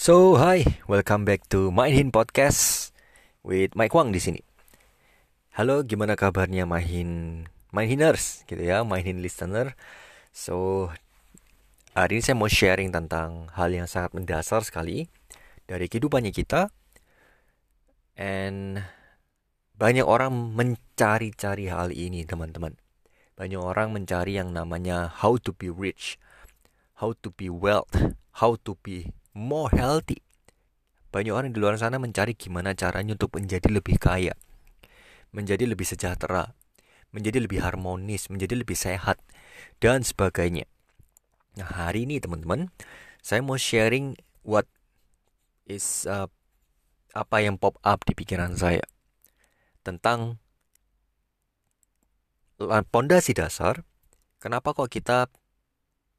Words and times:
So, 0.00 0.40
hi, 0.40 0.80
welcome 0.88 1.28
back 1.28 1.44
to 1.52 1.68
Main 1.68 2.08
Podcast 2.08 2.88
with 3.44 3.76
Mike 3.76 3.92
Wang 3.92 4.16
di 4.16 4.16
sini. 4.16 4.40
Halo, 5.52 5.84
gimana 5.84 6.16
kabarnya 6.16 6.64
Main 6.64 7.44
Hiners 7.68 8.48
gitu 8.48 8.64
ya, 8.64 8.80
Main 8.80 9.20
listener. 9.20 9.76
So, 10.32 10.88
hari 11.92 12.16
ini 12.16 12.24
saya 12.24 12.32
mau 12.32 12.48
sharing 12.48 12.96
tentang 12.96 13.52
hal 13.52 13.76
yang 13.76 13.84
sangat 13.84 14.16
mendasar 14.16 14.64
sekali 14.64 15.12
dari 15.68 15.84
kehidupannya 15.84 16.32
kita. 16.32 16.72
And 18.16 18.80
banyak 19.76 20.08
orang 20.08 20.32
mencari-cari 20.32 21.68
hal 21.68 21.92
ini, 21.92 22.24
teman-teman. 22.24 22.80
Banyak 23.36 23.60
orang 23.60 23.92
mencari 23.92 24.40
yang 24.40 24.56
namanya 24.56 25.12
how 25.12 25.36
to 25.36 25.52
be 25.52 25.68
rich, 25.68 26.16
how 27.04 27.12
to 27.20 27.28
be 27.36 27.52
wealth, 27.52 28.16
how 28.40 28.56
to 28.64 28.80
be 28.80 29.12
more 29.36 29.70
healthy. 29.74 30.22
Banyak 31.10 31.34
orang 31.34 31.50
di 31.50 31.58
luar 31.58 31.74
sana 31.74 31.98
mencari 31.98 32.38
gimana 32.38 32.74
caranya 32.78 33.18
untuk 33.18 33.34
menjadi 33.34 33.66
lebih 33.66 33.98
kaya, 33.98 34.38
menjadi 35.34 35.66
lebih 35.66 35.82
sejahtera, 35.82 36.54
menjadi 37.10 37.42
lebih 37.42 37.58
harmonis, 37.62 38.30
menjadi 38.30 38.54
lebih 38.54 38.78
sehat, 38.78 39.18
dan 39.82 40.06
sebagainya. 40.06 40.70
Nah, 41.58 41.66
hari 41.66 42.06
ini 42.06 42.22
teman-teman, 42.22 42.70
saya 43.18 43.42
mau 43.42 43.58
sharing 43.58 44.14
what 44.46 44.70
is 45.66 46.06
uh, 46.06 46.30
apa 47.10 47.42
yang 47.42 47.58
pop 47.58 47.74
up 47.82 48.06
di 48.06 48.14
pikiran 48.14 48.54
saya 48.54 48.86
tentang 49.82 50.38
pondasi 52.94 53.34
dasar. 53.34 53.82
Kenapa 54.40 54.72
kok 54.72 54.88
kita 54.88 55.28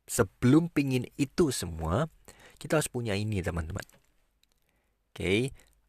sebelum 0.06 0.70
pingin 0.70 1.10
itu 1.18 1.50
semua, 1.50 2.12
kita 2.62 2.78
harus 2.78 2.94
punya 2.94 3.18
ini 3.18 3.42
teman-teman. 3.42 3.82
Oke, 5.10 5.18
okay? 5.18 5.40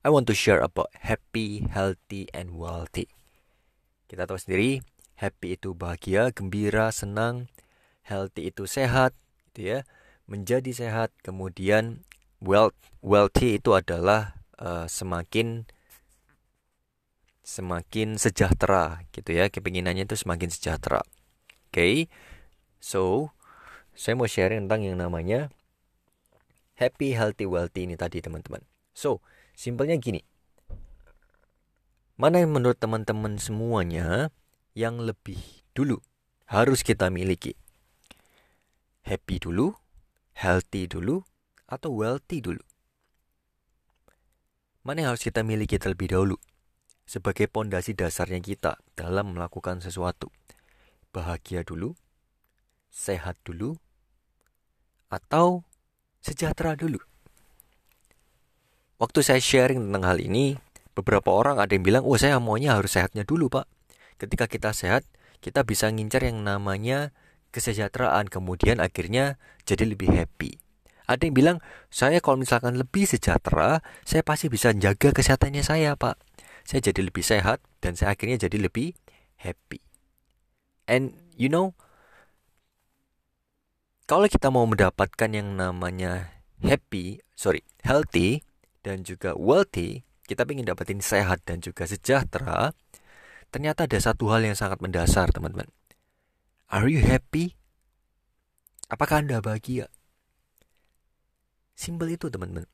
I 0.01 0.09
want 0.09 0.25
to 0.33 0.35
share 0.35 0.65
about 0.65 0.89
happy, 1.05 1.69
healthy, 1.69 2.33
and 2.33 2.57
wealthy. 2.57 3.13
Kita 4.09 4.25
tahu 4.25 4.41
sendiri, 4.41 4.81
happy 5.21 5.61
itu 5.61 5.77
bahagia, 5.77 6.33
gembira, 6.33 6.89
senang, 6.89 7.53
healthy 8.09 8.49
itu 8.49 8.65
sehat, 8.65 9.13
gitu 9.53 9.69
ya, 9.69 9.79
menjadi 10.25 10.73
sehat. 10.73 11.13
Kemudian 11.21 12.09
wealth, 12.41 12.75
wealthy 13.05 13.61
itu 13.61 13.77
adalah 13.77 14.41
uh, 14.57 14.89
semakin 14.89 15.69
semakin 17.45 18.17
sejahtera, 18.17 19.05
gitu 19.13 19.37
ya. 19.37 19.53
Kepinginannya 19.53 20.09
itu 20.09 20.17
semakin 20.17 20.49
sejahtera. 20.49 21.05
Oke, 21.69 21.77
okay? 21.77 21.95
so 22.81 23.31
saya 23.93 24.17
mau 24.17 24.27
sharing 24.27 24.67
tentang 24.67 24.89
yang 24.89 24.99
namanya 24.99 25.53
happy, 26.83 27.15
healthy, 27.15 27.47
wealthy 27.47 27.87
ini 27.87 27.95
tadi 27.95 28.19
teman-teman. 28.19 28.67
So, 28.91 29.23
simpelnya 29.55 29.95
gini. 30.03 30.27
Mana 32.19 32.43
yang 32.43 32.51
menurut 32.51 32.83
teman-teman 32.83 33.39
semuanya 33.39 34.35
yang 34.75 34.99
lebih 34.99 35.39
dulu 35.79 36.03
harus 36.51 36.83
kita 36.83 37.07
miliki? 37.09 37.55
Happy 39.07 39.39
dulu, 39.39 39.75
healthy 40.35 40.91
dulu, 40.91 41.23
atau 41.71 41.91
wealthy 41.95 42.43
dulu? 42.43 42.63
Mana 44.83 45.07
yang 45.07 45.11
harus 45.15 45.23
kita 45.23 45.47
miliki 45.47 45.79
terlebih 45.79 46.11
dahulu? 46.11 46.37
Sebagai 47.07 47.47
pondasi 47.47 47.95
dasarnya 47.95 48.43
kita 48.43 48.79
dalam 48.95 49.35
melakukan 49.35 49.83
sesuatu. 49.83 50.31
Bahagia 51.11 51.67
dulu, 51.67 51.95
sehat 52.91 53.39
dulu, 53.43 53.79
atau 55.11 55.67
sejahtera 56.23 56.79
dulu. 56.79 57.03
Waktu 59.03 59.21
saya 59.27 59.43
sharing 59.43 59.91
tentang 59.91 60.07
hal 60.07 60.19
ini, 60.23 60.55
beberapa 60.95 61.35
orang 61.35 61.59
ada 61.59 61.75
yang 61.75 61.83
bilang, 61.83 62.07
oh 62.07 62.15
saya 62.15 62.39
maunya 62.39 62.79
harus 62.79 62.95
sehatnya 62.95 63.27
dulu 63.27 63.51
pak. 63.51 63.67
Ketika 64.17 64.47
kita 64.47 64.71
sehat, 64.71 65.03
kita 65.43 65.67
bisa 65.67 65.91
ngincar 65.91 66.23
yang 66.23 66.47
namanya 66.47 67.11
kesejahteraan, 67.51 68.31
kemudian 68.31 68.79
akhirnya 68.79 69.43
jadi 69.67 69.91
lebih 69.91 70.15
happy. 70.15 70.63
Ada 71.11 71.27
yang 71.27 71.35
bilang, 71.35 71.59
saya 71.91 72.23
kalau 72.23 72.39
misalkan 72.39 72.79
lebih 72.79 73.11
sejahtera, 73.11 73.83
saya 74.07 74.23
pasti 74.23 74.47
bisa 74.47 74.71
jaga 74.71 75.11
kesehatannya 75.11 75.67
saya 75.67 75.99
pak. 75.99 76.15
Saya 76.63 76.79
jadi 76.79 77.11
lebih 77.11 77.27
sehat, 77.27 77.59
dan 77.83 77.99
saya 77.99 78.15
akhirnya 78.15 78.39
jadi 78.47 78.71
lebih 78.71 78.95
happy. 79.43 79.83
And 80.87 81.19
you 81.35 81.51
know, 81.51 81.75
kalau 84.13 84.29
kita 84.29 84.53
mau 84.53 84.69
mendapatkan 84.69 85.31
yang 85.33 85.57
namanya 85.57 86.29
happy, 86.61 87.25
sorry, 87.33 87.65
healthy 87.81 88.45
dan 88.85 89.09
juga 89.09 89.33
wealthy, 89.33 90.05
kita 90.29 90.45
ingin 90.53 90.69
dapetin 90.69 91.01
sehat 91.01 91.41
dan 91.49 91.65
juga 91.65 91.89
sejahtera, 91.89 92.77
ternyata 93.49 93.89
ada 93.89 93.97
satu 93.97 94.29
hal 94.29 94.45
yang 94.45 94.53
sangat 94.53 94.85
mendasar, 94.85 95.33
teman-teman. 95.33 95.65
Are 96.69 96.93
you 96.93 97.01
happy? 97.01 97.57
Apakah 98.93 99.25
Anda 99.25 99.41
bahagia? 99.41 99.89
Simpel 101.73 102.13
itu, 102.13 102.29
teman-teman. 102.29 102.69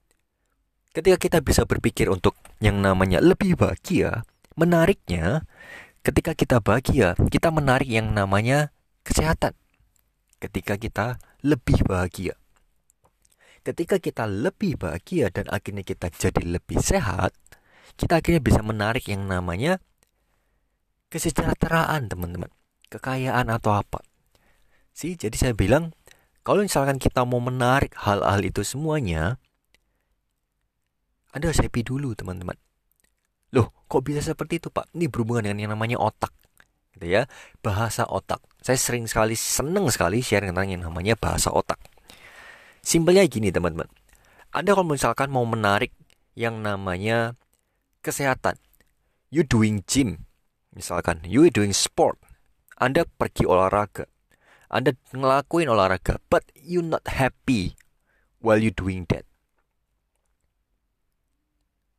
Ketika 0.90 1.22
kita 1.22 1.38
bisa 1.38 1.62
berpikir 1.62 2.10
untuk 2.10 2.34
yang 2.58 2.82
namanya 2.82 3.22
lebih 3.22 3.54
bahagia, 3.54 4.26
menariknya 4.58 5.46
ketika 6.02 6.34
kita 6.34 6.58
bahagia, 6.58 7.14
kita 7.30 7.54
menarik 7.54 7.86
yang 7.86 8.10
namanya 8.10 8.74
kesehatan 9.06 9.54
ketika 10.38 10.78
kita 10.78 11.06
lebih 11.42 11.86
bahagia. 11.86 12.34
Ketika 13.62 14.00
kita 14.00 14.24
lebih 14.24 14.80
bahagia 14.80 15.28
dan 15.28 15.46
akhirnya 15.52 15.84
kita 15.84 16.08
jadi 16.08 16.58
lebih 16.58 16.80
sehat, 16.80 17.36
kita 17.98 18.22
akhirnya 18.22 18.40
bisa 18.40 18.64
menarik 18.64 19.04
yang 19.10 19.26
namanya 19.28 19.82
kesejahteraan, 21.12 22.08
teman-teman. 22.08 22.48
Kekayaan 22.88 23.52
atau 23.52 23.76
apa. 23.76 24.00
Sih, 24.96 25.14
jadi 25.14 25.36
saya 25.36 25.52
bilang, 25.52 25.92
kalau 26.40 26.64
misalkan 26.64 26.96
kita 26.96 27.28
mau 27.28 27.44
menarik 27.44 27.92
hal-hal 28.00 28.40
itu 28.40 28.64
semuanya, 28.64 29.36
Anda 31.36 31.52
harus 31.52 31.60
happy 31.60 31.84
dulu, 31.84 32.16
teman-teman. 32.16 32.56
Loh, 33.52 33.72
kok 33.84 34.00
bisa 34.00 34.24
seperti 34.24 34.64
itu, 34.64 34.72
Pak? 34.72 34.88
Ini 34.96 35.12
berhubungan 35.12 35.44
dengan 35.44 35.68
yang 35.68 35.72
namanya 35.76 36.00
otak 36.00 36.32
gitu 36.98 37.14
ya 37.14 37.30
bahasa 37.62 38.02
otak. 38.10 38.42
Saya 38.58 38.74
sering 38.74 39.06
sekali 39.06 39.38
seneng 39.38 39.86
sekali 39.88 40.18
share 40.18 40.50
tentang 40.50 40.66
yang 40.66 40.82
namanya 40.82 41.14
bahasa 41.14 41.54
otak. 41.54 41.78
Simpelnya 42.82 43.22
gini 43.30 43.54
teman-teman. 43.54 43.86
Anda 44.50 44.74
kalau 44.74 44.90
misalkan 44.90 45.30
mau 45.30 45.46
menarik 45.46 45.94
yang 46.34 46.58
namanya 46.58 47.38
kesehatan. 48.02 48.58
You 49.30 49.46
doing 49.46 49.86
gym 49.86 50.26
misalkan. 50.74 51.22
You 51.22 51.46
doing 51.54 51.70
sport. 51.70 52.18
Anda 52.74 53.06
pergi 53.06 53.46
olahraga. 53.46 54.10
Anda 54.68 54.98
ngelakuin 55.14 55.70
olahraga 55.70 56.18
but 56.26 56.42
you 56.58 56.82
not 56.82 57.06
happy 57.06 57.78
while 58.42 58.58
you 58.58 58.74
doing 58.74 59.06
that. 59.14 59.22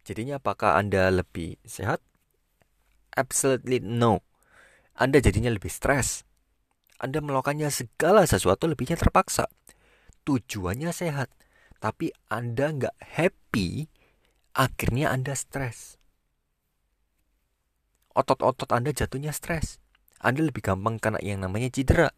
Jadinya 0.04 0.42
apakah 0.42 0.76
anda 0.76 1.08
lebih 1.14 1.62
sehat? 1.64 2.02
Absolutely 3.14 3.82
no 3.82 4.29
anda 5.00 5.24
jadinya 5.24 5.48
lebih 5.48 5.72
stres. 5.72 6.28
Anda 7.00 7.24
melakukannya 7.24 7.72
segala 7.72 8.28
sesuatu 8.28 8.68
lebihnya 8.68 9.00
terpaksa. 9.00 9.48
Tujuannya 10.28 10.92
sehat, 10.92 11.32
tapi 11.80 12.12
Anda 12.28 12.76
nggak 12.76 13.00
happy, 13.00 13.88
akhirnya 14.52 15.16
Anda 15.16 15.40
stres. 15.40 15.96
Otot-otot 18.12 18.68
Anda 18.76 18.92
jatuhnya 18.92 19.32
stres. 19.32 19.80
Anda 20.20 20.44
lebih 20.44 20.60
gampang 20.60 21.00
kena 21.00 21.24
yang 21.24 21.40
namanya 21.48 21.72
cedera. 21.72 22.12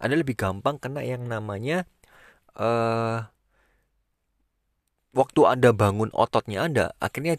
Anda 0.00 0.16
lebih 0.16 0.40
gampang 0.40 0.80
kena 0.80 1.04
yang 1.04 1.28
namanya 1.28 1.84
uh, 2.56 3.28
waktu 5.12 5.40
Anda 5.44 5.76
bangun 5.76 6.08
ototnya 6.16 6.64
Anda, 6.64 6.96
akhirnya 6.96 7.36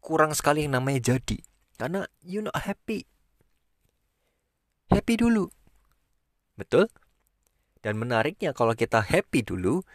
kurang 0.00 0.32
sekali 0.32 0.64
yang 0.64 0.80
namanya 0.80 1.12
jadi. 1.12 1.44
Karena 1.76 2.08
you 2.24 2.40
not 2.40 2.56
happy 2.56 3.04
happy 4.88 5.14
dulu. 5.20 5.48
Betul? 6.58 6.90
Dan 7.80 7.96
menariknya 8.02 8.50
kalau 8.50 8.74
kita 8.74 9.00
happy 9.00 9.46
dulu 9.46 9.86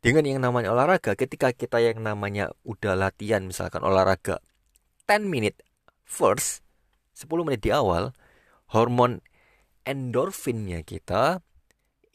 dengan 0.00 0.24
yang 0.24 0.40
namanya 0.40 0.72
olahraga, 0.72 1.12
ketika 1.12 1.52
kita 1.52 1.76
yang 1.84 2.00
namanya 2.00 2.56
udah 2.64 2.96
latihan 2.96 3.44
misalkan 3.44 3.84
olahraga 3.84 4.40
10 5.04 5.28
minute 5.28 5.60
first, 6.08 6.64
10 7.12 7.44
menit 7.44 7.60
di 7.60 7.68
awal, 7.68 8.16
hormon 8.72 9.20
endorfinnya 9.84 10.80
kita 10.88 11.44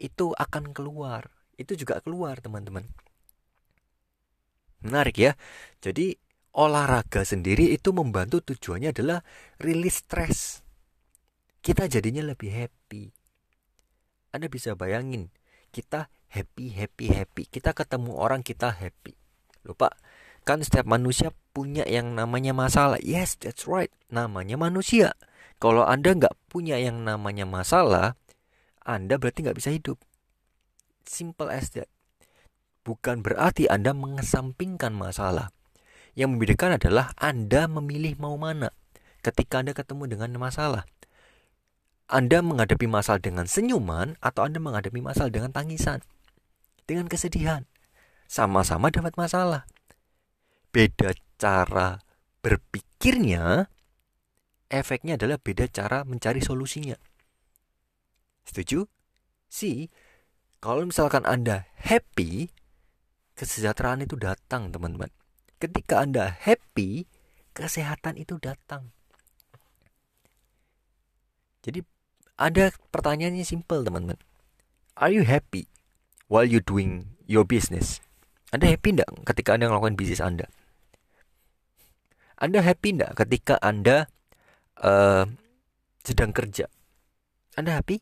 itu 0.01 0.33
akan 0.33 0.73
keluar. 0.73 1.29
Itu 1.56 1.77
juga 1.77 2.01
keluar, 2.01 2.41
teman-teman. 2.41 2.89
Menarik 4.81 5.15
ya. 5.21 5.38
Jadi 5.79 6.17
olahraga 6.57 7.21
sendiri 7.21 7.69
itu 7.69 7.94
membantu 7.94 8.41
tujuannya 8.41 8.89
adalah 8.91 9.21
rilis 9.62 10.01
stres 10.01 10.64
kita 11.65 11.89
jadinya 11.89 12.21
lebih 12.21 12.53
happy. 12.53 13.09
Anda 14.29 14.45
bisa 14.53 14.77
bayangin, 14.77 15.33
kita 15.73 16.13
happy, 16.29 16.69
happy, 16.69 17.09
happy. 17.09 17.50
Kita 17.50 17.73
ketemu 17.73 18.13
orang 18.13 18.45
kita 18.45 18.69
happy. 18.69 19.17
Lupa, 19.65 19.89
kan 20.45 20.62
setiap 20.62 20.85
manusia 20.85 21.33
punya 21.57 21.81
yang 21.89 22.13
namanya 22.13 22.53
masalah. 22.53 23.01
Yes, 23.01 23.33
that's 23.41 23.65
right. 23.65 23.89
Namanya 24.13 24.62
manusia. 24.62 25.17
Kalau 25.57 25.81
Anda 25.89 26.13
nggak 26.13 26.38
punya 26.53 26.77
yang 26.77 27.01
namanya 27.01 27.50
masalah, 27.50 28.13
Anda 28.85 29.17
berarti 29.17 29.41
nggak 29.41 29.57
bisa 29.57 29.73
hidup. 29.73 29.97
Simple 31.09 31.50
as 31.50 31.73
that. 31.73 31.89
Bukan 32.85 33.25
berarti 33.25 33.65
Anda 33.65 33.97
mengesampingkan 33.97 34.94
masalah. 34.94 35.50
Yang 36.13 36.38
membedakan 36.38 36.77
adalah 36.77 37.09
Anda 37.17 37.65
memilih 37.65 38.21
mau 38.21 38.38
mana 38.38 38.69
ketika 39.25 39.65
Anda 39.65 39.73
ketemu 39.73 40.13
dengan 40.13 40.29
masalah. 40.38 40.85
Anda 42.05 42.45
menghadapi 42.45 42.85
masalah 42.85 43.17
dengan 43.17 43.49
senyuman 43.49 44.13
atau 44.21 44.45
Anda 44.45 44.61
menghadapi 44.61 45.01
masalah 45.01 45.33
dengan 45.33 45.49
tangisan, 45.49 46.05
dengan 46.85 47.09
kesedihan. 47.09 47.65
Sama-sama 48.29 48.93
dapat 48.93 49.17
masalah. 49.17 49.65
Beda 50.69 51.17
cara 51.41 52.05
berpikirnya, 52.45 53.73
efeknya 54.69 55.17
adalah 55.17 55.41
beda 55.41 55.65
cara 55.65 56.05
mencari 56.05 56.45
solusinya. 56.45 56.93
Setuju? 58.45 58.85
Si, 59.49 59.89
kalau 60.61 60.85
misalkan 60.85 61.25
Anda 61.25 61.65
happy, 61.81 62.53
kesejahteraan 63.33 64.05
itu 64.05 64.13
datang, 64.13 64.69
teman-teman. 64.69 65.09
Ketika 65.57 66.05
Anda 66.05 66.37
happy, 66.37 67.09
kesehatan 67.57 68.21
itu 68.21 68.37
datang. 68.37 68.93
Jadi 71.65 71.81
ada 72.35 72.71
pertanyaannya 72.91 73.47
simple 73.47 73.83
teman-teman. 73.83 74.19
Are 74.95 75.11
you 75.11 75.27
happy 75.27 75.67
while 76.31 76.47
you 76.47 76.63
doing 76.63 77.15
your 77.27 77.43
business? 77.43 77.99
Anda 78.55 78.71
happy 78.71 78.95
enggak 78.95 79.11
ketika 79.27 79.59
Anda 79.59 79.67
melakukan 79.67 79.99
bisnis 79.99 80.23
Anda? 80.23 80.47
Anda 82.39 82.63
happy 82.63 82.95
enggak 82.95 83.11
ketika 83.19 83.59
Anda 83.59 84.07
uh, 84.79 85.27
sedang 86.03 86.31
kerja? 86.31 86.71
Anda 87.59 87.75
happy? 87.79 87.99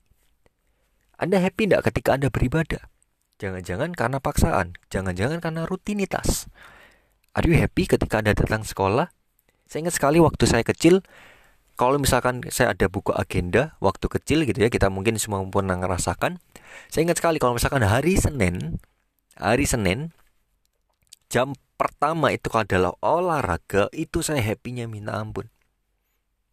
Anda 1.18 1.42
happy 1.42 1.70
enggak 1.70 1.90
ketika 1.90 2.18
Anda 2.18 2.30
beribadah? 2.30 2.90
Jangan-jangan 3.42 3.98
karena 3.98 4.22
paksaan, 4.22 4.78
jangan-jangan 4.94 5.42
karena 5.42 5.66
rutinitas. 5.66 6.46
Are 7.34 7.46
you 7.50 7.58
happy 7.58 7.90
ketika 7.90 8.22
Anda 8.22 8.38
datang 8.38 8.62
sekolah? 8.62 9.10
Saya 9.66 9.90
ingat 9.90 9.98
sekali 9.98 10.22
waktu 10.22 10.46
saya 10.46 10.62
kecil, 10.62 11.02
kalau 11.74 11.98
misalkan 11.98 12.46
saya 12.54 12.78
ada 12.78 12.86
buku 12.86 13.10
agenda 13.18 13.74
waktu 13.82 14.06
kecil 14.06 14.46
gitu 14.46 14.62
ya 14.62 14.70
kita 14.70 14.94
mungkin 14.94 15.18
semua 15.18 15.42
pernah 15.50 15.78
ngerasakan. 15.78 16.38
Saya 16.94 17.02
ingat 17.10 17.18
sekali 17.18 17.42
kalau 17.42 17.58
misalkan 17.58 17.82
hari 17.82 18.14
Senin 18.18 18.78
hari 19.34 19.66
Senin 19.66 20.14
jam 21.34 21.58
pertama 21.74 22.30
itu 22.30 22.54
adalah 22.54 22.94
olahraga 23.02 23.90
itu 23.90 24.22
saya 24.22 24.46
happynya 24.46 24.86
minta 24.86 25.18
ampun. 25.18 25.50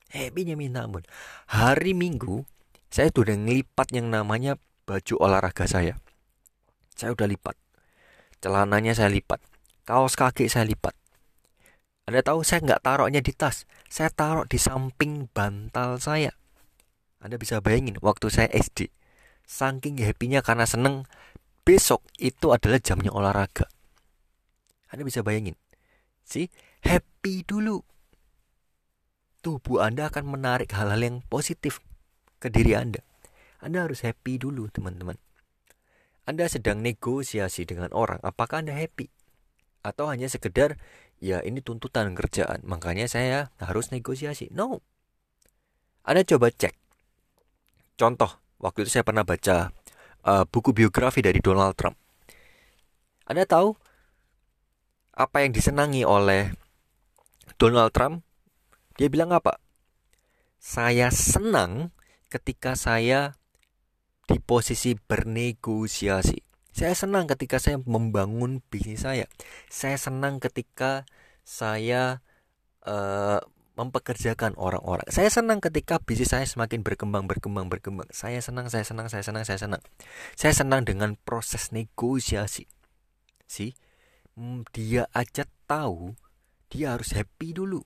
Happynya 0.09 0.57
minta 0.57 0.89
ampun. 0.89 1.05
Hari 1.53 1.93
Minggu 1.93 2.49
saya 2.89 3.13
sudah 3.13 3.37
ngelipat 3.37 3.93
yang 3.93 4.09
namanya 4.09 4.57
baju 4.89 5.15
olahraga 5.21 5.69
saya. 5.69 6.01
Saya 6.97 7.13
udah 7.13 7.29
lipat. 7.29 7.57
Celananya 8.41 8.97
saya 8.97 9.13
lipat. 9.13 9.39
Kaos 9.85 10.17
kaki 10.17 10.49
saya 10.49 10.65
lipat 10.65 11.00
anda 12.11 12.27
tahu 12.27 12.43
saya 12.43 12.59
nggak 12.67 12.83
taruhnya 12.83 13.23
di 13.23 13.31
tas, 13.31 13.71
saya 13.87 14.11
taruh 14.11 14.43
di 14.43 14.59
samping 14.59 15.31
bantal 15.31 16.03
saya. 16.03 16.35
Anda 17.23 17.39
bisa 17.39 17.63
bayangin 17.63 18.03
waktu 18.03 18.27
saya 18.35 18.51
SD, 18.51 18.91
saking 19.47 20.03
happy-nya 20.03 20.43
karena 20.43 20.67
seneng, 20.67 21.07
besok 21.63 22.03
itu 22.19 22.51
adalah 22.51 22.83
jamnya 22.83 23.15
olahraga. 23.15 23.71
Anda 24.91 25.07
bisa 25.07 25.23
bayangin, 25.23 25.55
sih 26.27 26.51
happy 26.83 27.47
dulu. 27.47 27.79
Tubuh 29.47 29.79
Anda 29.79 30.11
akan 30.11 30.35
menarik 30.35 30.75
hal-hal 30.75 30.99
yang 30.99 31.23
positif 31.31 31.79
ke 32.43 32.51
diri 32.51 32.75
Anda. 32.75 33.07
Anda 33.63 33.87
harus 33.87 34.03
happy 34.03 34.43
dulu, 34.43 34.67
teman-teman. 34.67 35.15
Anda 36.27 36.51
sedang 36.51 36.83
negosiasi 36.83 37.71
dengan 37.71 37.95
orang, 37.95 38.19
apakah 38.27 38.67
Anda 38.67 38.75
happy? 38.75 39.07
Atau 39.87 40.11
hanya 40.11 40.27
sekedar 40.27 40.75
ya 41.21 41.45
ini 41.45 41.61
tuntutan 41.61 42.17
kerjaan, 42.17 42.65
makanya 42.65 43.07
saya 43.07 43.53
harus 43.61 43.93
negosiasi. 43.93 44.49
No. 44.51 44.81
Anda 46.03 46.25
coba 46.25 46.49
cek. 46.49 46.75
Contoh, 48.01 48.41
waktu 48.59 48.89
itu 48.89 48.99
saya 48.99 49.05
pernah 49.05 49.23
baca 49.23 49.69
uh, 50.25 50.45
buku 50.49 50.73
biografi 50.73 51.21
dari 51.21 51.39
Donald 51.45 51.77
Trump. 51.77 52.01
Anda 53.29 53.45
tahu 53.45 53.77
apa 55.15 55.45
yang 55.45 55.53
disenangi 55.53 56.03
oleh 56.03 56.51
Donald 57.61 57.93
Trump? 57.93 58.25
Dia 58.97 59.13
bilang 59.13 59.37
apa? 59.37 59.61
Saya 60.57 61.13
senang 61.13 61.93
ketika 62.33 62.73
saya 62.77 63.37
di 64.25 64.41
posisi 64.41 64.97
bernegosiasi. 64.97 66.50
Saya 66.71 66.95
senang 66.95 67.27
ketika 67.27 67.59
saya 67.59 67.83
membangun 67.83 68.63
bisnis 68.71 69.03
saya. 69.03 69.27
Saya 69.67 69.99
senang 69.99 70.39
ketika 70.39 71.03
saya 71.43 72.23
uh, 72.87 73.43
mempekerjakan 73.81 74.55
orang-orang. 74.61 75.09
Saya 75.09 75.33
senang 75.33 75.59
ketika 75.65 75.97
bisnis 76.03 76.37
saya 76.37 76.45
semakin 76.45 76.85
berkembang, 76.85 77.25
berkembang, 77.25 77.73
berkembang. 77.73 78.07
Saya 78.13 78.45
senang, 78.45 78.69
saya 78.69 78.85
senang, 78.85 79.09
saya 79.09 79.25
senang, 79.25 79.45
saya 79.49 79.59
senang. 79.59 79.83
Saya 80.37 80.53
senang 80.53 80.85
dengan 80.85 81.17
proses 81.17 81.73
negosiasi. 81.73 82.69
Si, 83.49 83.75
hmm, 84.37 84.69
dia 84.71 85.09
aja 85.17 85.49
tahu 85.65 86.15
dia 86.71 86.95
harus 86.95 87.17
happy 87.17 87.57
dulu. 87.57 87.83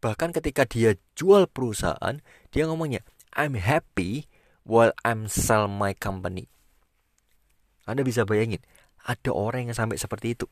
Bahkan 0.00 0.32
ketika 0.32 0.64
dia 0.64 0.96
jual 1.12 1.44
perusahaan, 1.44 2.24
dia 2.48 2.64
ngomongnya, 2.64 3.04
I'm 3.36 3.54
happy 3.54 4.29
while 4.70 4.94
I'm 5.02 5.26
sell 5.26 5.66
my 5.66 5.98
company. 5.98 6.46
Anda 7.90 8.06
bisa 8.06 8.22
bayangin, 8.22 8.62
ada 9.02 9.34
orang 9.34 9.66
yang 9.66 9.74
sampai 9.74 9.98
seperti 9.98 10.38
itu. 10.38 10.46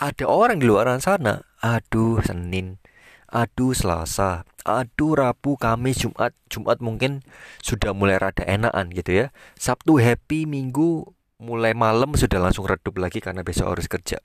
Ada 0.00 0.24
orang 0.24 0.58
di 0.58 0.66
luar 0.66 0.88
sana, 0.98 1.44
aduh 1.60 2.18
Senin, 2.24 2.80
aduh 3.28 3.76
Selasa, 3.76 4.48
aduh 4.64 5.14
Rabu, 5.14 5.60
Kamis, 5.60 6.02
Jumat, 6.02 6.32
Jumat 6.48 6.80
mungkin 6.80 7.22
sudah 7.62 7.94
mulai 7.94 8.18
rada 8.18 8.42
enakan 8.42 8.90
gitu 8.90 9.12
ya. 9.12 9.26
Sabtu 9.60 10.00
happy, 10.00 10.48
Minggu 10.48 11.14
mulai 11.38 11.76
malam 11.76 12.16
sudah 12.16 12.40
langsung 12.40 12.64
redup 12.64 12.96
lagi 12.98 13.20
karena 13.20 13.44
besok 13.46 13.76
harus 13.76 13.86
kerja. 13.86 14.18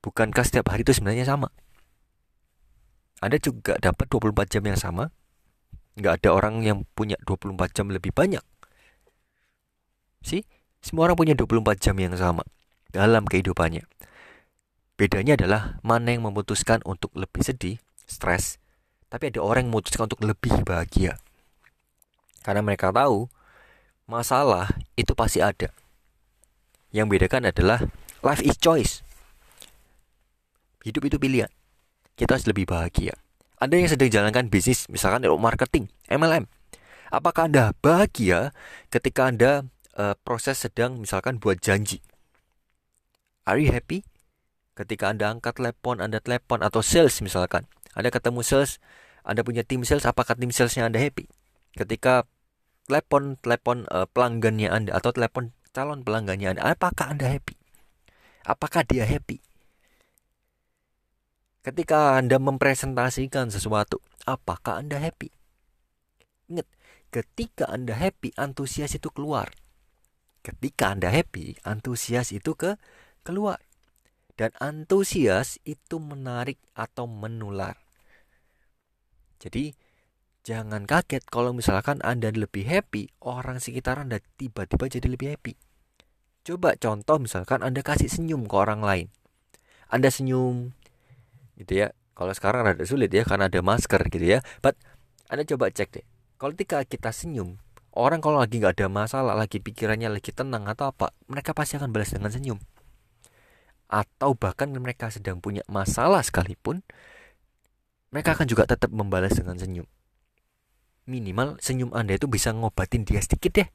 Bukankah 0.00 0.46
setiap 0.46 0.72
hari 0.72 0.86
itu 0.86 0.96
sebenarnya 0.96 1.28
sama? 1.28 1.52
Anda 3.22 3.38
juga 3.38 3.78
dapat 3.78 4.08
24 4.10 4.50
jam 4.50 4.64
yang 4.66 4.80
sama, 4.80 5.14
nggak 5.96 6.22
ada 6.22 6.30
orang 6.32 6.64
yang 6.64 6.88
punya 6.96 7.16
24 7.24 7.76
jam 7.76 7.86
lebih 7.92 8.12
banyak. 8.14 8.42
Sih, 10.22 10.46
semua 10.80 11.10
orang 11.10 11.18
punya 11.18 11.34
24 11.34 11.82
jam 11.82 11.96
yang 11.98 12.14
sama 12.16 12.46
dalam 12.90 13.26
kehidupannya. 13.26 13.84
Bedanya 14.96 15.34
adalah 15.34 15.82
mana 15.82 16.14
yang 16.14 16.28
memutuskan 16.28 16.78
untuk 16.86 17.10
lebih 17.18 17.42
sedih, 17.42 17.76
stres, 18.06 18.62
tapi 19.10 19.28
ada 19.34 19.42
orang 19.42 19.66
yang 19.66 19.72
memutuskan 19.74 20.06
untuk 20.06 20.22
lebih 20.22 20.62
bahagia. 20.62 21.18
Karena 22.42 22.62
mereka 22.62 22.94
tahu 22.94 23.26
masalah 24.06 24.70
itu 24.98 25.14
pasti 25.14 25.42
ada. 25.42 25.70
Yang 26.92 27.06
bedakan 27.16 27.48
adalah 27.48 27.80
life 28.20 28.44
is 28.44 28.58
choice. 28.60 29.00
Hidup 30.84 31.08
itu 31.08 31.16
pilihan. 31.16 31.48
Kita 32.18 32.36
harus 32.36 32.44
lebih 32.44 32.68
bahagia. 32.68 33.16
Anda 33.62 33.78
yang 33.78 33.94
sedang 33.94 34.10
jalankan 34.10 34.50
bisnis, 34.50 34.90
misalkan 34.90 35.22
marketing, 35.38 35.86
MLM. 36.10 36.50
Apakah 37.14 37.46
Anda 37.46 37.70
bahagia 37.78 38.50
ketika 38.90 39.30
Anda 39.30 39.70
uh, 39.94 40.18
proses 40.26 40.58
sedang 40.58 40.98
misalkan 40.98 41.38
buat 41.38 41.62
janji? 41.62 42.02
Are 43.46 43.62
you 43.62 43.70
happy? 43.70 44.02
Ketika 44.74 45.14
Anda 45.14 45.30
angkat 45.30 45.62
telepon, 45.62 46.02
Anda 46.02 46.18
telepon 46.18 46.66
atau 46.66 46.82
sales 46.82 47.22
misalkan. 47.22 47.70
Anda 47.94 48.10
ketemu 48.10 48.42
sales, 48.42 48.82
Anda 49.22 49.46
punya 49.46 49.62
tim 49.62 49.86
sales, 49.86 50.10
apakah 50.10 50.34
tim 50.34 50.50
salesnya 50.50 50.90
Anda 50.90 50.98
happy? 50.98 51.30
Ketika 51.78 52.26
telepon 52.90 53.38
telepon 53.38 53.86
uh, 53.94 54.10
pelanggannya 54.10 54.74
Anda 54.74 54.98
atau 54.98 55.14
telepon 55.14 55.54
calon 55.70 56.02
pelanggannya 56.02 56.58
Anda, 56.58 56.74
apakah 56.74 57.14
Anda 57.14 57.30
happy? 57.30 57.54
Apakah 58.42 58.82
dia 58.82 59.06
happy? 59.06 59.38
Ketika 61.62 62.18
Anda 62.18 62.42
mempresentasikan 62.42 63.54
sesuatu, 63.54 64.02
apakah 64.26 64.82
Anda 64.82 64.98
happy? 64.98 65.30
Ingat, 66.50 66.66
ketika 67.14 67.70
Anda 67.70 67.94
happy, 67.94 68.34
antusias 68.34 68.98
itu 68.98 69.10
keluar. 69.14 69.54
Ketika 70.42 70.90
Anda 70.90 71.14
happy, 71.14 71.62
antusias 71.62 72.34
itu 72.34 72.58
ke 72.58 72.74
keluar. 73.22 73.62
Dan 74.34 74.50
antusias 74.58 75.62
itu 75.62 76.02
menarik 76.02 76.58
atau 76.74 77.06
menular. 77.06 77.78
Jadi, 79.38 79.70
Jangan 80.42 80.90
kaget 80.90 81.22
kalau 81.30 81.54
misalkan 81.54 82.02
Anda 82.02 82.34
lebih 82.34 82.66
happy, 82.66 83.14
orang 83.22 83.62
sekitar 83.62 84.02
Anda 84.02 84.18
tiba-tiba 84.34 84.90
jadi 84.90 85.06
lebih 85.06 85.38
happy. 85.38 85.54
Coba 86.42 86.74
contoh 86.74 87.22
misalkan 87.22 87.62
Anda 87.62 87.86
kasih 87.86 88.10
senyum 88.10 88.50
ke 88.50 88.54
orang 88.58 88.82
lain. 88.82 89.06
Anda 89.86 90.10
senyum 90.10 90.74
gitu 91.62 91.86
ya. 91.86 91.94
Kalau 92.12 92.34
sekarang 92.34 92.66
rada 92.66 92.84
sulit 92.84 93.08
ya 93.14 93.24
karena 93.24 93.46
ada 93.48 93.62
masker 93.62 94.02
gitu 94.10 94.26
ya. 94.26 94.38
But 94.60 94.76
Anda 95.30 95.46
coba 95.48 95.70
cek 95.72 95.88
deh. 95.94 96.04
Kalau 96.36 96.52
ketika 96.58 96.82
kita 96.84 97.14
senyum, 97.14 97.56
orang 97.94 98.18
kalau 98.20 98.42
lagi 98.42 98.58
nggak 98.58 98.82
ada 98.82 98.90
masalah, 98.90 99.38
lagi 99.38 99.62
pikirannya 99.62 100.10
lagi 100.10 100.34
tenang 100.34 100.66
atau 100.66 100.90
apa, 100.90 101.14
mereka 101.30 101.54
pasti 101.54 101.78
akan 101.78 101.94
balas 101.94 102.10
dengan 102.10 102.34
senyum. 102.34 102.58
Atau 103.86 104.34
bahkan 104.34 104.68
mereka 104.74 105.08
sedang 105.08 105.38
punya 105.38 105.62
masalah 105.70 106.20
sekalipun, 106.20 106.82
mereka 108.10 108.34
akan 108.34 108.50
juga 108.50 108.66
tetap 108.66 108.90
membalas 108.90 109.38
dengan 109.38 109.56
senyum 109.56 109.86
minimal 111.06 111.58
senyum 111.58 111.90
Anda 111.94 112.18
itu 112.18 112.30
bisa 112.30 112.54
ngobatin 112.54 113.02
dia 113.02 113.18
sedikit 113.22 113.58
deh. 113.58 113.68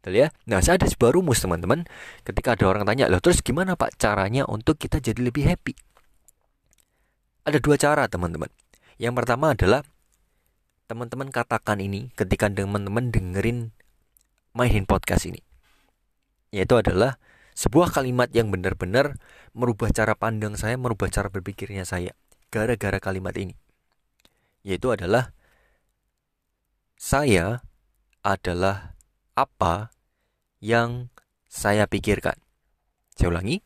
Betul 0.00 0.20
ya? 0.20 0.28
Nah, 0.48 0.60
saya 0.60 0.76
ada 0.76 0.88
sebuah 0.88 1.16
rumus 1.16 1.40
teman-teman. 1.40 1.88
Ketika 2.24 2.56
ada 2.56 2.68
orang 2.68 2.84
tanya, 2.84 3.08
loh 3.08 3.24
terus 3.24 3.40
gimana 3.40 3.72
Pak 3.72 3.96
caranya 3.96 4.44
untuk 4.44 4.76
kita 4.76 5.00
jadi 5.00 5.16
lebih 5.16 5.48
happy? 5.48 5.72
Ada 7.44 7.60
dua 7.60 7.76
cara 7.76 8.08
teman-teman. 8.08 8.48
Yang 8.96 9.14
pertama 9.20 9.52
adalah 9.52 9.84
teman-teman 10.88 11.28
katakan 11.28 11.76
ini 11.76 12.08
ketika 12.16 12.48
teman-teman 12.48 13.12
dengerin 13.12 13.68
mainin 14.56 14.88
podcast 14.88 15.28
ini. 15.28 15.44
Yaitu 16.56 16.80
adalah 16.80 17.20
sebuah 17.52 17.92
kalimat 17.92 18.32
yang 18.32 18.48
benar-benar 18.48 19.20
merubah 19.52 19.92
cara 19.92 20.16
pandang 20.16 20.56
saya, 20.56 20.80
merubah 20.80 21.12
cara 21.12 21.28
berpikirnya 21.28 21.84
saya. 21.84 22.16
Gara-gara 22.48 22.96
kalimat 22.96 23.36
ini. 23.36 23.52
Yaitu 24.64 24.88
adalah 24.88 25.36
saya 26.96 27.60
adalah 28.24 28.96
apa 29.36 29.92
yang 30.64 31.12
saya 31.44 31.84
pikirkan. 31.84 32.40
Saya 33.12 33.36
ulangi, 33.36 33.60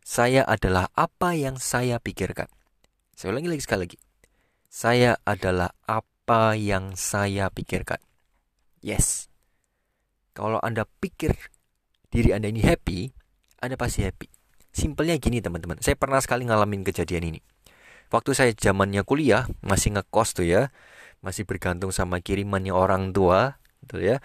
saya 0.00 0.40
adalah 0.48 0.88
apa 0.96 1.36
yang 1.36 1.60
saya 1.60 2.00
pikirkan. 2.00 2.48
Saya 3.20 3.36
ulangi 3.36 3.52
lagi 3.52 3.60
sekali 3.60 3.80
lagi. 3.84 3.98
Saya 4.72 5.20
adalah 5.28 5.76
apa 5.84 6.56
yang 6.56 6.96
saya 6.96 7.52
pikirkan. 7.52 8.00
Yes. 8.80 9.28
Kalau 10.32 10.56
Anda 10.64 10.88
pikir 10.88 11.36
diri 12.08 12.32
Anda 12.32 12.48
ini 12.48 12.64
happy, 12.64 13.12
Anda 13.60 13.76
pasti 13.76 14.08
happy. 14.08 14.24
Simpelnya 14.72 15.20
gini 15.20 15.44
teman-teman. 15.44 15.84
Saya 15.84 16.00
pernah 16.00 16.16
sekali 16.24 16.48
ngalamin 16.48 16.80
kejadian 16.80 17.36
ini. 17.36 17.44
Waktu 18.08 18.32
saya 18.32 18.56
zamannya 18.56 19.04
kuliah, 19.04 19.44
masih 19.60 20.00
ngekos 20.00 20.32
tuh 20.32 20.48
ya 20.48 20.72
masih 21.20 21.44
bergantung 21.44 21.92
sama 21.92 22.18
kirimannya 22.24 22.72
orang 22.72 23.12
tua 23.12 23.60
gitu 23.84 24.00
ya 24.00 24.16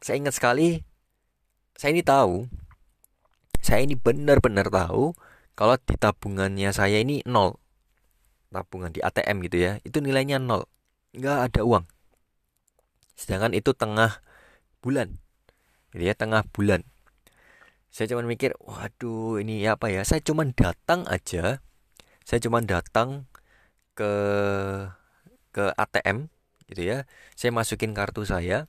saya 0.00 0.16
ingat 0.16 0.36
sekali 0.36 0.80
saya 1.76 1.92
ini 1.92 2.00
tahu 2.00 2.48
saya 3.60 3.84
ini 3.84 4.00
benar-benar 4.00 4.72
tahu 4.72 5.12
kalau 5.52 5.76
di 5.76 5.96
tabungannya 6.00 6.72
saya 6.72 7.00
ini 7.04 7.20
nol 7.28 7.60
tabungan 8.56 8.88
di 8.88 9.04
ATM 9.04 9.44
gitu 9.44 9.56
ya 9.60 9.72
itu 9.84 10.00
nilainya 10.00 10.40
nol. 10.40 10.64
Nggak 11.12 11.52
ada 11.52 11.60
uang. 11.68 11.84
Sedangkan 13.12 13.52
itu 13.52 13.76
tengah 13.76 14.24
bulan. 14.80 15.20
Gitu 15.92 16.08
ya 16.08 16.16
tengah 16.16 16.48
bulan. 16.48 16.88
Saya 17.92 18.12
cuma 18.16 18.24
mikir 18.24 18.56
waduh 18.64 19.36
ini 19.36 19.64
apa 19.68 19.92
ya? 19.92 20.00
Saya 20.08 20.24
cuma 20.24 20.48
datang 20.48 21.04
aja 21.08 21.60
saya 22.26 22.42
cuma 22.42 22.58
datang 22.58 23.30
ke 23.94 24.12
ke 25.54 25.70
ATM 25.78 26.26
gitu 26.66 26.82
ya. 26.82 26.98
Saya 27.38 27.54
masukin 27.54 27.94
kartu 27.94 28.26
saya. 28.26 28.66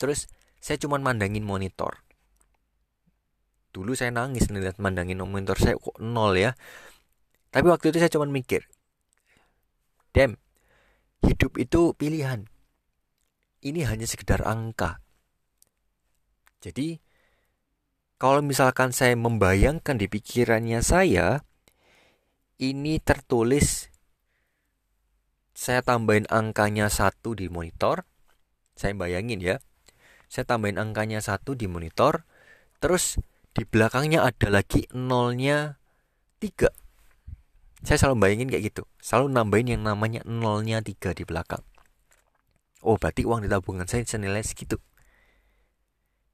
Terus 0.00 0.32
saya 0.56 0.80
cuma 0.80 0.96
mandangin 0.96 1.44
monitor. 1.44 2.00
Dulu 3.76 3.92
saya 3.92 4.08
nangis 4.16 4.48
nih 4.48 4.64
lihat 4.64 4.80
mandangin 4.80 5.20
monitor 5.20 5.60
saya 5.60 5.76
kok 5.76 6.00
nol 6.00 6.32
ya 6.40 6.56
tapi 7.56 7.72
waktu 7.72 7.88
itu 7.88 8.04
saya 8.04 8.12
cuma 8.12 8.28
mikir 8.28 8.68
dem 10.12 10.36
hidup 11.24 11.56
itu 11.56 11.96
pilihan. 11.96 12.44
Ini 13.64 13.88
hanya 13.88 14.04
sekedar 14.04 14.44
angka. 14.44 15.00
Jadi 16.60 17.00
kalau 18.20 18.44
misalkan 18.44 18.92
saya 18.92 19.16
membayangkan 19.16 19.96
di 19.96 20.04
pikirannya 20.04 20.84
saya 20.84 21.40
ini 22.60 23.00
tertulis 23.00 23.88
saya 25.56 25.80
tambahin 25.80 26.28
angkanya 26.28 26.92
satu 26.92 27.32
di 27.32 27.48
monitor. 27.48 28.04
Saya 28.76 28.92
bayangin 28.92 29.40
ya 29.40 29.56
saya 30.28 30.44
tambahin 30.44 30.76
angkanya 30.76 31.24
satu 31.24 31.56
di 31.56 31.64
monitor 31.64 32.28
terus 32.84 33.16
di 33.56 33.64
belakangnya 33.64 34.28
ada 34.28 34.52
lagi 34.52 34.84
nolnya 34.92 35.80
tiga 36.36 36.68
saya 37.86 38.02
selalu 38.02 38.16
bayangin 38.18 38.50
kayak 38.50 38.74
gitu. 38.74 38.82
Selalu 38.98 39.30
nambahin 39.30 39.78
yang 39.78 39.82
namanya 39.86 40.26
nolnya 40.26 40.82
tiga 40.82 41.14
di 41.14 41.22
belakang. 41.22 41.62
Oh 42.82 42.98
berarti 42.98 43.22
uang 43.22 43.46
di 43.46 43.48
tabungan 43.48 43.86
saya 43.86 44.02
senilai 44.02 44.42
segitu. 44.42 44.82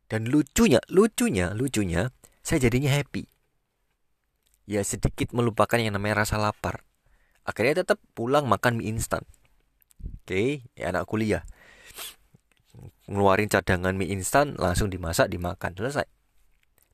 Dan 0.09 0.32
lucunya 0.32 0.80
lucunya 0.88 1.52
lucunya 1.52 2.09
saya 2.40 2.64
jadinya 2.64 2.88
happy. 2.88 3.28
Ya 4.64 4.80
sedikit 4.80 5.37
melupakan 5.37 5.76
yang 5.76 5.92
namanya 5.92 6.25
rasa 6.25 6.40
lapar. 6.40 6.88
Akhirnya 7.44 7.85
tetap 7.85 8.00
pulang 8.16 8.49
makan 8.49 8.80
mie 8.80 8.88
instan. 8.88 9.21
Oke 10.25 10.64
ya 10.73 10.88
anak 10.88 11.04
kuliah. 11.04 11.44
Ngeluarin 13.12 13.52
cadangan 13.52 13.92
mie 13.92 14.09
instan 14.09 14.56
langsung 14.56 14.88
dimasak 14.88 15.28
dimakan 15.28 15.76
selesai. 15.76 16.09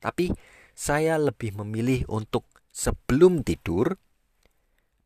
Tapi 0.02 0.34
saya 0.74 1.14
lebih 1.14 1.54
memilih 1.62 2.10
untuk 2.10 2.42
sebelum 2.74 3.46
tidur 3.46 3.98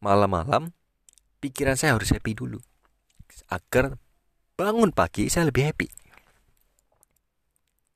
malam-malam 0.02 0.74
pikiran 1.38 1.78
saya 1.78 1.94
harus 1.94 2.10
happy 2.10 2.34
dulu 2.34 2.58
agar 3.48 3.96
bangun 4.58 4.90
pagi 4.92 5.30
saya 5.30 5.48
lebih 5.48 5.70
happy 5.70 5.88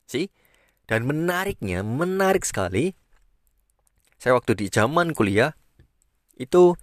sih 0.06 0.30
dan 0.86 1.04
menariknya 1.04 1.82
menarik 1.82 2.46
sekali 2.46 2.94
saya 4.16 4.38
waktu 4.38 4.56
di 4.56 4.66
zaman 4.72 5.12
kuliah 5.12 5.52
itu 6.40 6.76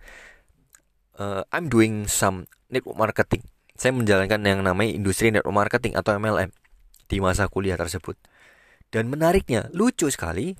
uh, 1.17 1.41
I'm 1.53 1.69
doing 1.69 2.09
some 2.09 2.49
network 2.69 2.97
marketing. 2.97 3.45
Saya 3.73 3.93
menjalankan 3.93 4.41
yang 4.45 4.61
namanya 4.61 4.93
industri 4.93 5.33
network 5.33 5.53
marketing 5.53 5.97
atau 5.97 6.17
MLM 6.17 6.53
di 7.09 7.17
masa 7.21 7.49
kuliah 7.49 7.77
tersebut. 7.77 8.17
Dan 8.93 9.09
menariknya, 9.09 9.73
lucu 9.73 10.05
sekali, 10.13 10.53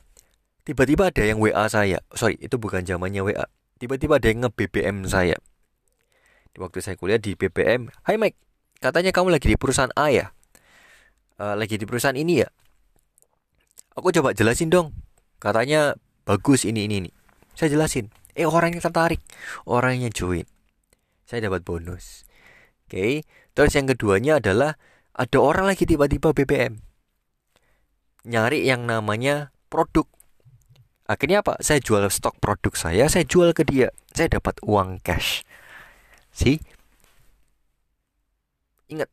tiba-tiba 0.66 1.14
ada 1.14 1.22
yang 1.22 1.38
WA 1.38 1.70
saya. 1.70 2.02
Sorry, 2.18 2.42
itu 2.42 2.58
bukan 2.58 2.82
zamannya 2.82 3.22
WA. 3.22 3.46
Tiba-tiba 3.84 4.16
ada 4.16 4.32
yang 4.32 4.48
nge-BBM 4.48 5.04
saya. 5.12 5.36
Di 6.56 6.64
waktu 6.64 6.80
saya 6.80 6.96
kuliah 6.96 7.20
di 7.20 7.36
BBM, 7.36 7.92
Hai 8.08 8.16
Mike, 8.16 8.40
katanya 8.80 9.12
kamu 9.12 9.36
lagi 9.36 9.52
di 9.52 9.60
perusahaan 9.60 9.92
A 10.00 10.08
ya? 10.08 10.32
Uh, 11.36 11.60
lagi 11.60 11.76
di 11.76 11.84
perusahaan 11.84 12.16
ini 12.16 12.48
ya? 12.48 12.50
Aku 14.00 14.16
coba 14.16 14.32
jelasin 14.32 14.72
dong. 14.72 14.96
Katanya 15.44 16.00
bagus 16.24 16.64
ini 16.64 16.88
ini 16.88 17.04
ini. 17.04 17.12
Saya 17.60 17.76
jelasin 17.76 18.08
eh 18.34 18.50
orangnya 18.50 18.82
tertarik 18.82 19.22
orangnya 19.70 20.10
join 20.10 20.46
saya 21.24 21.50
dapat 21.50 21.62
bonus 21.62 22.26
oke 22.90 22.98
okay. 22.98 23.14
terus 23.54 23.74
yang 23.78 23.86
keduanya 23.86 24.42
adalah 24.42 24.78
ada 25.14 25.38
orang 25.38 25.70
lagi 25.70 25.86
tiba-tiba 25.86 26.34
BBM 26.34 26.82
nyari 28.26 28.66
yang 28.66 28.90
namanya 28.90 29.54
produk 29.70 30.10
akhirnya 31.10 31.44
apa? 31.44 31.60
Saya 31.60 31.84
jual 31.84 32.04
stok 32.08 32.40
produk 32.40 32.74
saya 32.76 33.06
saya 33.12 33.24
jual 33.28 33.52
ke 33.52 33.64
dia. 33.68 33.92
Saya 34.16 34.40
dapat 34.40 34.60
uang 34.64 35.04
cash. 35.04 35.44
Sih 36.34 36.58
ingat 38.92 39.10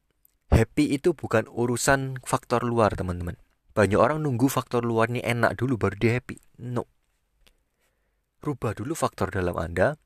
happy 0.53 0.93
itu 0.93 1.17
bukan 1.17 1.49
urusan 1.49 2.21
faktor 2.27 2.67
luar 2.67 2.93
teman-teman. 2.93 3.39
Banyak 3.71 3.97
orang 3.97 4.21
nunggu 4.21 4.51
faktor 4.51 4.83
luarnya 4.83 5.23
enak 5.23 5.55
dulu 5.57 5.79
baru 5.79 5.97
dia 5.97 6.13
happy. 6.19 6.37
No. 6.59 6.85
Rubah 8.41 8.73
dulu 8.73 8.97
faktor 8.97 9.31
dalam 9.31 9.57
Anda, 9.57 10.01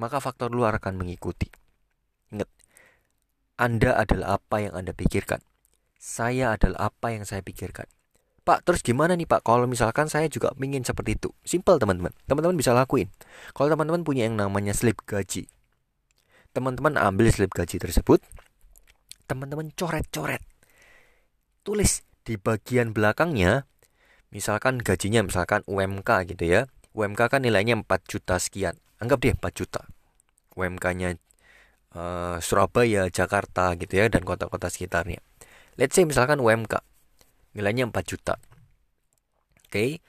maka 0.00 0.18
faktor 0.18 0.50
luar 0.50 0.80
akan 0.80 0.98
mengikuti. 0.98 1.52
Ingat, 2.32 2.48
Anda 3.60 3.96
adalah 3.96 4.40
apa 4.40 4.56
yang 4.64 4.72
Anda 4.72 4.96
pikirkan. 4.96 5.44
Saya 5.98 6.56
adalah 6.56 6.88
apa 6.92 7.12
yang 7.12 7.28
saya 7.28 7.44
pikirkan. 7.44 7.86
Pak, 8.48 8.64
terus 8.64 8.80
gimana 8.80 9.12
nih 9.12 9.28
Pak 9.28 9.44
kalau 9.44 9.68
misalkan 9.68 10.08
saya 10.08 10.24
juga 10.32 10.56
ingin 10.56 10.80
seperti 10.80 11.20
itu? 11.20 11.28
Simple 11.44 11.76
teman-teman. 11.76 12.16
Teman-teman 12.24 12.56
bisa 12.56 12.72
lakuin. 12.72 13.12
Kalau 13.52 13.68
teman-teman 13.68 14.08
punya 14.08 14.24
yang 14.24 14.40
namanya 14.40 14.72
slip 14.72 15.04
gaji. 15.04 15.44
Teman-teman 16.56 16.96
ambil 16.96 17.28
slip 17.28 17.52
gaji 17.52 17.76
tersebut. 17.76 18.24
Teman-teman 19.28 19.68
coret-coret. 19.76 20.40
Tulis 21.60 22.08
di 22.24 22.40
bagian 22.40 22.96
belakangnya. 22.96 23.68
Misalkan 24.32 24.80
gajinya 24.80 25.20
misalkan 25.20 25.60
UMK 25.68 26.32
gitu 26.32 26.44
ya 26.48 26.60
UMK 26.96 27.30
kan 27.30 27.40
nilainya 27.44 27.78
4 27.78 27.86
juta 28.10 28.40
sekian. 28.40 28.74
Anggap 28.98 29.22
deh 29.22 29.36
4 29.36 29.44
juta. 29.54 29.86
UMK-nya 30.58 31.14
uh, 31.94 32.42
Surabaya, 32.42 33.06
Jakarta 33.06 33.78
gitu 33.78 33.94
ya 34.02 34.10
dan 34.10 34.26
kota-kota 34.26 34.66
sekitarnya. 34.66 35.22
Let's 35.78 35.94
say 35.94 36.02
misalkan 36.02 36.42
UMK 36.42 36.82
nilainya 37.52 37.88
4 37.88 37.94
juta. 38.04 38.34
Oke. 39.68 40.00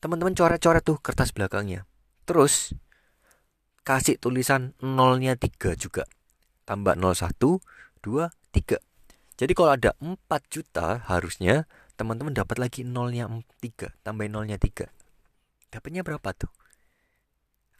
Teman-teman 0.00 0.36
coret-coret 0.36 0.84
tuh 0.84 1.00
kertas 1.00 1.32
belakangnya. 1.32 1.88
Terus 2.28 2.76
kasih 3.86 4.20
tulisan 4.20 4.76
nolnya 4.82 5.38
3 5.38 5.74
juga. 5.78 6.04
Tambah 6.68 6.98
01, 6.98 7.62
2, 8.02 8.28
3. 8.52 8.78
Jadi 9.36 9.52
kalau 9.52 9.70
ada 9.76 9.92
4 10.00 10.16
juta 10.48 11.00
harusnya 11.06 11.68
teman-teman 11.96 12.36
dapat 12.36 12.60
lagi 12.60 12.84
nolnya 12.84 13.28
3, 13.60 13.92
tambah 14.04 14.28
nolnya 14.28 14.60
3. 14.60 14.88
Dapatnya 15.72 16.04
berapa 16.04 16.28
tuh? 16.36 16.52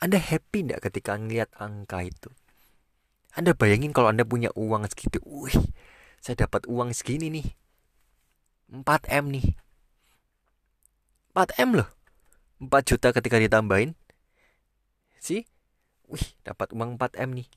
Anda 0.00 0.20
happy 0.20 0.68
nggak 0.68 0.84
ketika 0.88 1.16
ngeliat 1.16 1.48
angka 1.56 2.04
itu? 2.04 2.28
Anda 3.36 3.52
bayangin 3.52 3.92
kalau 3.92 4.12
Anda 4.12 4.24
punya 4.24 4.48
uang 4.56 4.88
segitu, 4.88 5.20
wih, 5.24 5.56
saya 6.20 6.48
dapat 6.48 6.64
uang 6.68 6.92
segini 6.96 7.28
nih. 7.28 7.48
4M 8.70 9.24
nih. 9.30 9.46
4M 11.36 11.70
loh. 11.82 11.88
4 12.58 12.70
juta 12.88 13.12
ketika 13.12 13.36
ditambahin. 13.36 13.92
Sih? 15.20 15.44
Wih, 16.06 16.26
dapat 16.46 16.72
uang 16.72 16.96
4M 16.96 17.30
nih. 17.36 17.48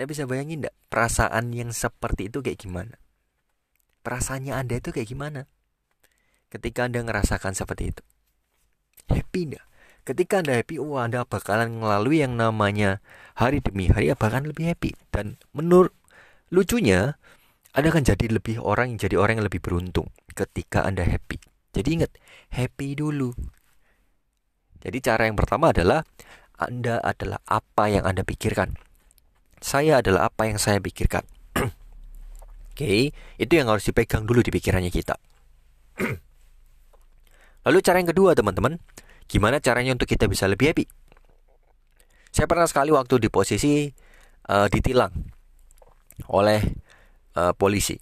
Saya 0.00 0.06
bisa 0.08 0.24
bayangin 0.24 0.64
enggak 0.64 0.76
perasaan 0.88 1.52
yang 1.52 1.76
seperti 1.76 2.32
itu 2.32 2.40
kayak 2.40 2.56
gimana? 2.64 2.96
Perasaannya 4.00 4.56
Anda 4.56 4.80
itu 4.80 4.96
kayak 4.96 5.12
gimana? 5.12 5.44
Ketika 6.48 6.88
Anda 6.88 7.04
ngerasakan 7.04 7.52
seperti 7.52 7.92
itu. 7.92 8.02
Happy 9.12 9.52
enggak? 9.52 9.66
Ketika 10.08 10.40
Anda 10.40 10.56
happy, 10.56 10.80
oh 10.80 10.96
Anda 10.96 11.28
bakalan 11.28 11.76
melalui 11.76 12.24
yang 12.24 12.40
namanya 12.40 13.04
hari 13.36 13.60
demi 13.60 13.92
hari, 13.92 14.08
bahkan 14.16 14.48
lebih 14.48 14.72
happy. 14.72 14.96
Dan 15.12 15.36
menurut 15.52 15.92
lucunya, 16.48 17.20
Anda 17.70 17.94
akan 17.94 18.02
jadi 18.02 18.26
lebih 18.26 18.58
orang, 18.58 18.98
jadi 18.98 19.14
orang 19.14 19.38
yang 19.38 19.46
lebih 19.46 19.62
beruntung 19.62 20.10
ketika 20.34 20.82
Anda 20.82 21.06
happy. 21.06 21.38
Jadi 21.70 21.88
ingat, 22.02 22.10
happy 22.50 22.98
dulu. 22.98 23.30
Jadi 24.82 24.98
cara 24.98 25.30
yang 25.30 25.38
pertama 25.38 25.70
adalah 25.70 26.02
Anda 26.58 26.98
adalah 26.98 27.38
apa 27.46 27.86
yang 27.86 28.02
Anda 28.10 28.26
pikirkan. 28.26 28.74
Saya 29.62 30.02
adalah 30.02 30.32
apa 30.32 30.50
yang 30.50 30.58
saya 30.58 30.82
pikirkan. 30.82 31.22
Oke, 31.62 31.70
okay, 32.74 33.00
itu 33.38 33.52
yang 33.54 33.70
harus 33.70 33.86
dipegang 33.86 34.26
dulu 34.26 34.42
di 34.42 34.50
pikirannya 34.50 34.90
kita. 34.90 35.14
Lalu 37.70 37.78
cara 37.86 38.02
yang 38.02 38.10
kedua, 38.10 38.34
teman-teman, 38.34 38.82
gimana 39.30 39.62
caranya 39.62 39.94
untuk 39.94 40.10
kita 40.10 40.26
bisa 40.26 40.50
lebih 40.50 40.74
happy? 40.74 40.90
Saya 42.34 42.50
pernah 42.50 42.66
sekali 42.66 42.90
waktu 42.90 43.20
di 43.22 43.28
posisi 43.30 43.86
uh, 44.48 44.66
ditilang 44.66 45.12
oleh 46.30 46.89
uh, 47.36 47.52
polisi. 47.54 47.98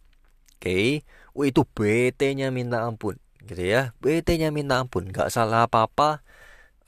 Oke, 0.59 1.03
okay. 1.35 1.49
Itu 1.49 1.63
BT-nya 1.63 2.51
minta 2.51 2.83
ampun, 2.83 3.15
gitu 3.47 3.63
ya. 3.63 3.95
BT-nya 4.03 4.51
minta 4.51 4.83
ampun, 4.83 5.07
nggak 5.11 5.31
salah 5.31 5.71
apa-apa. 5.71 6.21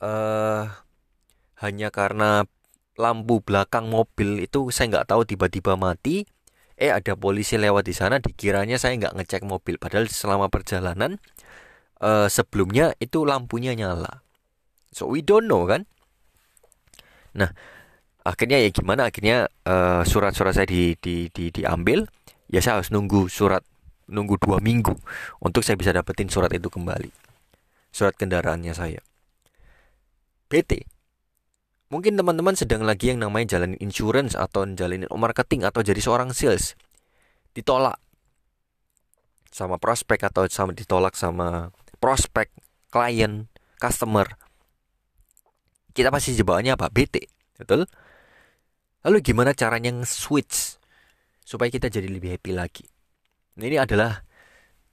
Uh, 0.01 0.67
hanya 1.61 1.93
karena 1.93 2.43
lampu 2.99 3.39
belakang 3.39 3.87
mobil 3.87 4.43
itu 4.43 4.73
saya 4.73 4.91
nggak 4.91 5.07
tahu 5.09 5.21
tiba-tiba 5.23 5.77
mati 5.77 6.25
eh 6.81 6.89
ada 6.89 7.13
polisi 7.13 7.61
lewat 7.61 7.85
di 7.85 7.93
sana 7.93 8.17
dikiranya 8.17 8.81
saya 8.81 8.97
nggak 8.97 9.13
ngecek 9.21 9.45
mobil 9.45 9.77
padahal 9.77 10.09
selama 10.09 10.49
perjalanan 10.49 11.21
uh, 12.01 12.25
sebelumnya 12.25 12.97
itu 12.97 13.21
lampunya 13.21 13.77
nyala 13.77 14.25
so 14.89 15.05
we 15.05 15.21
don't 15.21 15.45
know 15.45 15.63
kan 15.69 15.85
nah 17.37 17.53
akhirnya 18.25 18.61
ya 18.61 18.69
gimana 18.73 19.13
akhirnya 19.13 19.49
uh, 19.65 20.01
surat-surat 20.05 20.57
saya 20.57 20.67
di, 20.67 20.97
di, 20.97 21.29
di, 21.29 21.53
diambil 21.53 22.09
ya 22.51 22.59
saya 22.59 22.79
harus 22.79 22.91
nunggu 22.91 23.31
surat 23.31 23.63
nunggu 24.11 24.35
dua 24.37 24.59
minggu 24.59 24.93
untuk 25.39 25.63
saya 25.63 25.79
bisa 25.79 25.95
dapetin 25.95 26.27
surat 26.27 26.51
itu 26.51 26.67
kembali 26.67 27.09
surat 27.95 28.13
kendaraannya 28.19 28.75
saya 28.75 28.99
BT 30.51 30.91
Mungkin 31.91 32.15
teman-teman 32.15 32.55
sedang 32.55 32.87
lagi 32.87 33.11
yang 33.11 33.19
namanya 33.19 33.59
jalanin 33.59 33.75
insurance 33.83 34.31
atau 34.31 34.63
jalanin 34.63 35.11
marketing 35.11 35.67
atau 35.67 35.83
jadi 35.83 35.99
seorang 35.99 36.31
sales. 36.31 36.79
Ditolak 37.51 37.99
sama 39.51 39.75
prospek 39.75 40.31
atau 40.31 40.47
sama 40.47 40.71
ditolak 40.71 41.19
sama 41.19 41.75
prospek, 41.99 42.47
klien, 42.87 43.51
customer. 43.75 44.39
Kita 45.91 46.07
pasti 46.07 46.31
jebakannya 46.31 46.79
apa? 46.79 46.87
BT, 46.87 47.27
betul? 47.59 47.83
Lalu 49.03 49.17
gimana 49.19 49.51
caranya 49.51 49.91
switch 50.07 50.79
supaya 51.41 51.69
kita 51.73 51.91
jadi 51.91 52.07
lebih 52.07 52.37
happy 52.37 52.51
lagi? 52.55 52.85
Nah, 53.57 53.65
ini 53.67 53.77
adalah 53.77 54.23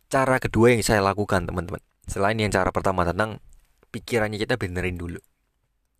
cara 0.08 0.36
kedua 0.42 0.74
yang 0.74 0.82
saya 0.82 1.04
lakukan, 1.04 1.46
teman-teman. 1.46 1.80
Selain 2.08 2.36
yang 2.40 2.48
cara 2.48 2.72
pertama 2.72 3.04
tentang 3.04 3.38
pikirannya 3.92 4.40
kita 4.40 4.56
benerin 4.56 4.96
dulu. 4.96 5.20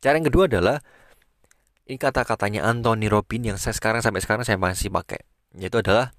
Cara 0.00 0.16
yang 0.16 0.26
kedua 0.26 0.48
adalah 0.48 0.80
ini 1.88 1.96
kata-katanya 1.96 2.68
Anthony 2.68 3.08
Robin 3.08 3.54
yang 3.54 3.58
saya 3.61 3.72
sekarang 3.72 4.04
sampai 4.04 4.20
sekarang 4.20 4.44
saya 4.44 4.61
masih 4.61 4.92
pakai. 4.92 5.24
Yaitu 5.56 5.80
adalah 5.80 6.12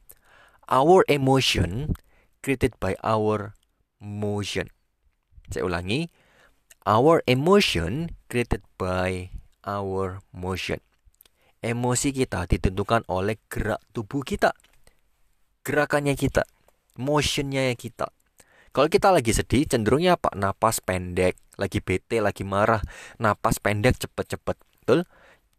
our 0.66 1.06
emotion 1.06 1.94
created 2.42 2.74
by 2.82 2.98
our 3.06 3.54
motion. 4.02 4.70
Saya 5.50 5.66
ulangi, 5.66 6.10
our 6.90 7.22
emotion 7.30 8.14
created 8.30 8.66
by 8.82 9.30
our 9.66 10.22
motion. 10.34 10.82
Emosi 11.60 12.16
kita 12.16 12.48
ditentukan 12.48 13.04
oleh 13.12 13.36
gerak 13.52 13.84
tubuh 13.92 14.24
kita. 14.24 14.56
Gerakannya 15.68 16.16
kita, 16.16 16.48
motionnya 16.96 17.68
kita. 17.76 18.08
Kalau 18.72 18.88
kita 18.88 19.12
lagi 19.12 19.36
sedih, 19.36 19.68
cenderungnya 19.68 20.16
apa? 20.16 20.32
Napas 20.40 20.80
pendek, 20.80 21.36
lagi 21.60 21.84
bete, 21.84 22.24
lagi 22.24 22.48
marah, 22.48 22.80
napas 23.20 23.60
pendek 23.60 24.00
cepet-cepet. 24.00 24.56
Betul? 24.56 25.04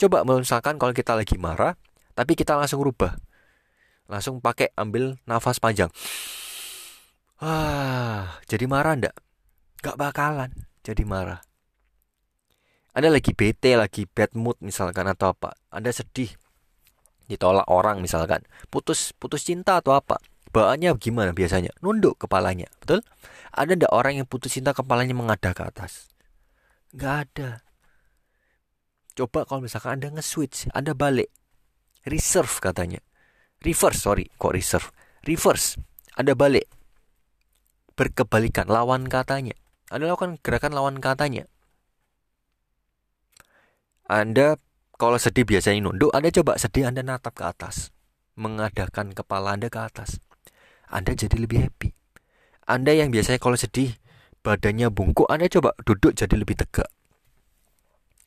Coba 0.01 0.25
misalkan 0.25 0.81
kalau 0.81 0.97
kita 0.97 1.13
lagi 1.13 1.37
marah, 1.37 1.77
tapi 2.17 2.33
kita 2.33 2.57
langsung 2.57 2.81
rubah. 2.81 3.21
Langsung 4.09 4.41
pakai 4.41 4.73
ambil 4.81 5.21
nafas 5.29 5.61
panjang. 5.61 5.93
Ah, 7.45 8.41
jadi 8.49 8.65
marah 8.65 8.97
ndak? 8.97 9.17
Gak 9.85 10.01
bakalan 10.01 10.49
jadi 10.81 11.05
marah. 11.05 11.45
Anda 12.91 13.09
lagi 13.09 13.31
bete, 13.37 13.79
lagi 13.79 14.07
bad 14.11 14.35
mood 14.35 14.59
misalkan 14.59 15.07
atau 15.07 15.31
apa. 15.31 15.55
Anda 15.71 15.95
sedih, 15.95 16.35
ditolak 17.31 17.71
orang 17.71 18.03
misalkan, 18.03 18.43
putus 18.69 19.15
putus 19.15 19.47
cinta 19.47 19.79
atau 19.79 19.95
apa 19.95 20.19
bawaannya 20.51 20.91
gimana 20.99 21.31
biasanya? 21.31 21.71
Nunduk 21.81 22.19
kepalanya, 22.19 22.67
betul? 22.83 23.07
Ada 23.55 23.79
ndak 23.79 23.93
orang 23.95 24.23
yang 24.23 24.27
putus 24.27 24.55
cinta 24.55 24.75
kepalanya 24.75 25.15
mengadah 25.15 25.55
ke 25.55 25.63
atas? 25.63 26.11
Nggak 26.95 27.17
ada. 27.27 27.51
Coba 29.15 29.47
kalau 29.47 29.63
misalkan 29.63 29.99
Anda 29.99 30.11
nge-switch, 30.19 30.71
Anda 30.75 30.95
balik. 30.95 31.31
Reserve 32.07 32.51
katanya. 32.63 33.03
Reverse, 33.61 34.01
sorry, 34.01 34.27
kok 34.41 34.55
reserve? 34.55 34.89
Reverse. 35.27 35.77
Anda 36.17 36.33
balik. 36.33 36.67
Berkebalikan, 37.95 38.71
lawan 38.71 39.07
katanya. 39.11 39.53
Anda 39.93 40.09
lakukan 40.09 40.41
gerakan 40.41 40.73
lawan 40.73 40.97
katanya. 41.03 41.45
Anda 44.11 44.59
kalau 44.99 45.23
sedih 45.23 45.47
biasanya 45.47 45.87
nunduk, 45.87 46.11
Anda 46.11 46.35
coba 46.35 46.59
sedih 46.59 46.91
Anda 46.91 47.07
natap 47.07 47.39
ke 47.39 47.47
atas. 47.47 47.95
Mengadahkan 48.35 49.15
kepala 49.15 49.55
Anda 49.55 49.71
ke 49.71 49.79
atas. 49.79 50.19
Anda 50.91 51.15
jadi 51.15 51.39
lebih 51.39 51.71
happy. 51.71 51.95
Anda 52.67 52.91
yang 52.91 53.15
biasanya 53.15 53.39
kalau 53.39 53.55
sedih 53.55 53.95
badannya 54.43 54.91
bungkuk, 54.91 55.31
Anda 55.31 55.47
coba 55.47 55.79
duduk 55.87 56.19
jadi 56.19 56.35
lebih 56.35 56.59
tegak. 56.59 56.91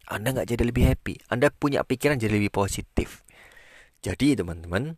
Anda 0.08 0.32
nggak 0.32 0.56
jadi 0.56 0.64
lebih 0.64 0.84
happy. 0.88 1.20
Anda 1.28 1.52
punya 1.52 1.84
pikiran 1.84 2.16
jadi 2.16 2.32
lebih 2.32 2.56
positif. 2.56 3.28
Jadi 4.00 4.40
teman-teman, 4.40 4.96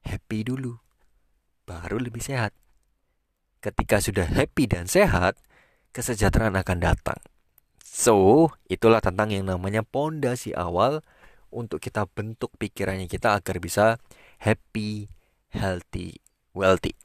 happy 0.00 0.48
dulu. 0.48 0.80
Baru 1.68 2.00
lebih 2.00 2.24
sehat. 2.24 2.56
Ketika 3.60 4.00
sudah 4.00 4.24
happy 4.24 4.64
dan 4.64 4.88
sehat, 4.88 5.36
kesejahteraan 5.92 6.56
akan 6.56 6.78
datang. 6.80 7.20
So, 7.86 8.50
itulah 8.66 8.98
tentang 8.98 9.30
yang 9.30 9.46
namanya 9.46 9.86
pondasi 9.86 10.50
awal 10.58 11.06
untuk 11.54 11.78
kita 11.78 12.10
bentuk 12.10 12.50
pikirannya 12.58 13.06
kita 13.06 13.38
agar 13.38 13.62
bisa 13.62 14.02
happy, 14.42 15.06
healthy, 15.54 16.18
wealthy. 16.50 16.98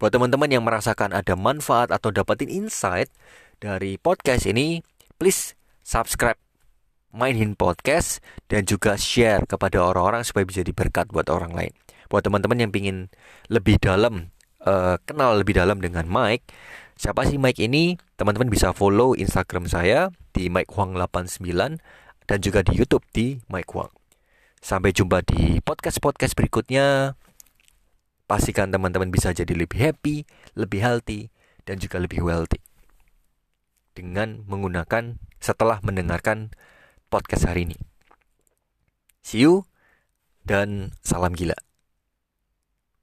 Buat 0.00 0.16
teman-teman 0.16 0.48
yang 0.48 0.64
merasakan 0.64 1.12
ada 1.12 1.36
manfaat 1.36 1.92
atau 1.92 2.08
dapetin 2.08 2.48
insight 2.48 3.12
dari 3.60 4.00
podcast 4.00 4.48
ini, 4.48 4.80
please 5.20 5.52
subscribe 5.84 6.40
Mainin 7.14 7.54
Podcast 7.54 8.18
dan 8.48 8.64
juga 8.66 8.96
share 8.96 9.44
kepada 9.44 9.78
orang-orang 9.78 10.24
supaya 10.26 10.48
bisa 10.48 10.64
diberkat 10.64 11.12
buat 11.12 11.28
orang 11.28 11.52
lain. 11.52 11.72
Buat 12.08 12.26
teman-teman 12.26 12.64
yang 12.64 12.72
ingin 12.74 13.12
lebih 13.52 13.78
dalam, 13.78 14.34
uh, 14.64 14.98
kenal 15.04 15.38
lebih 15.38 15.54
dalam 15.54 15.78
dengan 15.78 16.08
Mike, 16.10 16.50
siapa 16.98 17.26
sih 17.26 17.38
Mike 17.38 17.62
ini? 17.62 17.98
Teman-teman 18.18 18.50
bisa 18.50 18.70
follow 18.74 19.14
Instagram 19.18 19.66
saya 19.70 20.10
di 20.34 20.50
Mike 20.50 20.70
Huang 20.74 20.94
89 20.98 21.78
dan 22.24 22.38
juga 22.40 22.64
di 22.64 22.72
YouTube 22.74 23.04
di 23.12 23.38
Mike 23.50 23.70
Huang. 23.74 23.92
Sampai 24.64 24.96
jumpa 24.96 25.20
di 25.26 25.60
podcast-podcast 25.60 26.32
berikutnya. 26.32 27.18
Pastikan 28.24 28.72
teman-teman 28.72 29.12
bisa 29.12 29.36
jadi 29.36 29.52
lebih 29.52 29.76
happy, 29.76 30.24
lebih 30.56 30.80
healthy, 30.80 31.28
dan 31.68 31.76
juga 31.76 32.00
lebih 32.00 32.24
wealthy. 32.24 32.56
Dengan 33.92 34.40
menggunakan 34.48 35.20
setelah 35.44 35.84
mendengarkan 35.84 36.56
podcast 37.12 37.44
hari 37.44 37.68
ini. 37.68 37.76
See 39.20 39.44
you 39.44 39.68
dan 40.48 40.96
salam 41.04 41.36
gila. 41.36 41.56